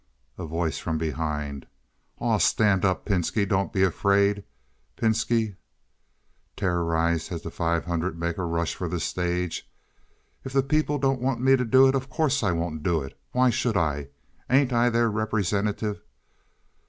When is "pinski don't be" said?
3.05-3.83